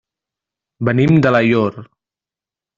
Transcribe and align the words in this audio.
Venim 0.89 1.15
d'Alaior. 1.27 1.79